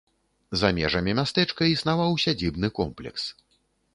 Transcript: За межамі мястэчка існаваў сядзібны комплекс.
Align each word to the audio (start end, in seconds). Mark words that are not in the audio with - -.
За 0.61 0.69
межамі 0.77 1.13
мястэчка 1.19 1.69
існаваў 1.73 2.17
сядзібны 2.25 2.67
комплекс. 2.79 3.23